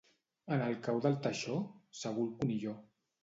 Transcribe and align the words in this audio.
En 0.55 0.63
el 0.67 0.77
cau 0.87 1.01
del 1.07 1.17
teixó, 1.27 1.59
segur 1.99 2.27
el 2.29 2.35
conilló. 2.41 2.73